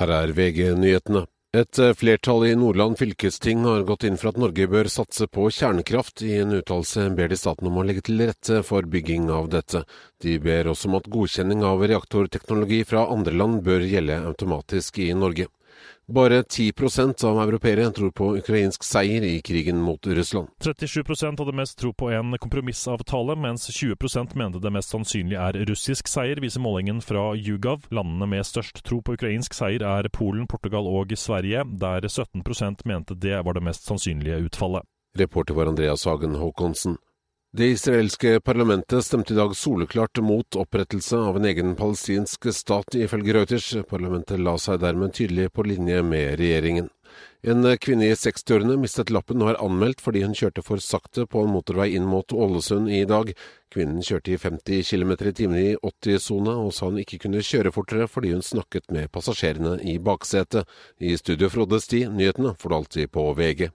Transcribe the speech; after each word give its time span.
Her 0.00 0.08
er 0.16 0.30
VG-nyhetene. 0.32 1.26
Et 1.52 1.78
eh, 1.82 1.90
flertall 1.92 2.46
i 2.46 2.54
Nordland 2.56 2.96
fylkesting 2.96 3.66
har 3.66 3.82
gått 3.84 4.06
inn 4.08 4.14
for 4.16 4.30
at 4.30 4.38
Norge 4.40 4.64
bør 4.70 4.88
satse 4.88 5.26
på 5.28 5.48
kjernekraft. 5.52 6.22
I 6.24 6.38
en 6.40 6.54
uttalelse 6.56 7.04
ber 7.18 7.28
de 7.28 7.36
staten 7.36 7.68
om 7.68 7.76
å 7.76 7.84
legge 7.84 8.06
til 8.06 8.22
rette 8.22 8.62
for 8.64 8.88
bygging 8.88 9.28
av 9.34 9.50
dette. 9.52 9.82
De 10.24 10.38
ber 10.40 10.70
også 10.72 10.88
om 10.88 10.96
at 11.00 11.10
godkjenning 11.12 11.66
av 11.68 11.84
reaktorteknologi 11.84 12.80
fra 12.88 13.02
andre 13.12 13.36
land 13.36 13.60
bør 13.66 13.84
gjelde 13.84 14.22
automatisk 14.30 15.02
i 15.04 15.10
Norge. 15.12 15.50
Bare 16.10 16.42
10% 16.42 17.24
av 17.24 17.38
europeere 17.38 17.90
tror 17.90 18.10
på 18.10 18.32
ukrainsk 18.36 18.82
seier 18.82 19.22
i 19.22 19.36
krigen 19.46 19.76
mot 19.78 20.06
Russland. 20.06 20.48
37 20.58 21.04
hadde 21.38 21.52
mest 21.54 21.78
tro 21.78 21.92
på 21.92 22.08
en 22.10 22.34
kompromissavtale, 22.38 23.36
mens 23.38 23.70
20% 23.70 24.34
mente 24.34 24.58
det 24.58 24.72
mest 24.74 24.90
sannsynlig 24.90 25.38
er 25.38 25.58
russisk 25.70 26.10
seier, 26.10 26.40
viser 26.42 26.64
målingen 26.64 26.98
fra 26.98 27.28
Jugav. 27.38 27.86
Landene 27.94 28.26
med 28.26 28.46
størst 28.46 28.82
tro 28.82 28.98
på 29.06 29.14
ukrainsk 29.14 29.54
seier 29.54 29.86
er 29.86 30.08
Polen, 30.10 30.48
Portugal 30.50 30.90
og 30.90 31.14
Sverige, 31.14 31.62
der 31.78 32.02
17% 32.02 32.82
mente 32.90 33.14
det 33.14 33.44
var 33.46 33.54
det 33.54 33.62
mest 33.62 33.86
sannsynlige 33.86 34.42
utfallet. 34.50 34.82
Reporter 35.18 35.54
var 35.54 35.70
Andreas 35.70 36.04
Hagen 36.10 36.34
Håkonsen. 36.34 36.98
Det 37.52 37.66
israelske 37.66 38.40
parlamentet 38.40 39.04
stemte 39.04 39.32
i 39.32 39.36
dag 39.36 39.56
soleklart 39.56 40.18
mot 40.22 40.56
opprettelse 40.56 41.18
av 41.18 41.36
en 41.36 41.44
egen 41.44 41.72
palestinsk 41.74 42.46
stat, 42.54 42.94
ifølge 42.94 43.34
Reuters. 43.34 43.72
Parlamentet 43.90 44.38
la 44.38 44.52
seg 44.54 44.78
dermed 44.84 45.16
tydelig 45.18 45.48
på 45.50 45.64
linje 45.66 45.98
med 46.06 46.38
regjeringen. 46.38 46.86
En 47.42 47.66
kvinne 47.82 48.06
i 48.06 48.14
60-årene 48.14 48.76
mistet 48.78 49.10
lappen 49.10 49.42
og 49.42 49.50
er 49.50 49.58
anmeldt 49.64 50.04
fordi 50.04 50.22
hun 50.22 50.36
kjørte 50.38 50.62
for 50.62 50.78
sakte 50.84 51.26
på 51.26 51.42
en 51.42 51.50
motorvei 51.50 51.88
inn 51.98 52.06
mot 52.06 52.30
Ålesund 52.30 52.86
i 52.86 53.02
dag. 53.10 53.34
Kvinnen 53.74 53.98
kjørte 54.06 54.36
i 54.36 54.38
50 54.38 54.86
km 54.86 55.16
i 55.18 55.34
timen 55.42 55.58
i 55.58 55.74
80-sona, 55.74 56.54
og 56.54 56.70
sa 56.76 56.86
hun 56.86 57.02
ikke 57.02 57.18
kunne 57.26 57.42
kjøre 57.42 57.74
fortere 57.74 58.06
fordi 58.06 58.30
hun 58.36 58.46
snakket 58.46 58.94
med 58.94 59.10
passasjerene 59.10 59.80
i 59.82 59.98
baksetet. 59.98 60.70
I 61.02 61.18
studio 61.18 61.50
Frode 61.50 61.82
Sti, 61.82 62.06
nyhetene 62.14 62.54
får 62.54 62.70
du 62.70 62.78
alltid 62.78 63.14
på 63.18 63.26
VG. 63.34 63.72